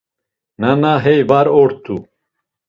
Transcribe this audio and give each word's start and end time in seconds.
Nana 0.59 0.93
hey 1.03 1.21
var 1.29 1.47
ort̆u. 1.61 1.95